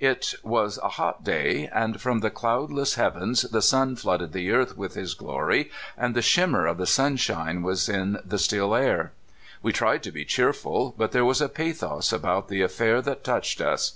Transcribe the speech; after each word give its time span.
It 0.00 0.34
was 0.42 0.78
a 0.78 0.88
hot 0.88 1.22
day, 1.22 1.70
and 1.72 2.00
from 2.00 2.18
the 2.18 2.30
cloudless 2.30 2.96
heavens 2.96 3.42
the 3.42 3.62
sun 3.62 3.94
flooded 3.94 4.32
the 4.32 4.50
earth 4.50 4.76
with 4.76 4.94
his 4.94 5.14
glory, 5.14 5.70
and 5.96 6.16
the 6.16 6.20
shim 6.20 6.50
mer 6.50 6.66
of 6.66 6.78
the 6.78 6.84
sunshine 6.86 7.62
was 7.62 7.88
in 7.88 8.18
the 8.24 8.38
still 8.40 8.74
air. 8.74 9.12
We 9.62 9.72
tried 9.72 10.02
to 10.02 10.10
be 10.10 10.24
cheerful, 10.24 10.96
but 10.98 11.12
there 11.12 11.24
was 11.24 11.40
a 11.40 11.48
pathos 11.48 12.12
about 12.12 12.48
the 12.48 12.60
affair 12.60 13.00
that 13.02 13.22
touched 13.22 13.60
us. 13.60 13.92